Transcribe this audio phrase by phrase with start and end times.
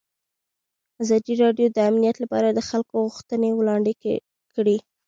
[1.03, 3.93] ازادي راډیو د امنیت لپاره د خلکو غوښتنې وړاندې
[4.55, 4.77] کړي.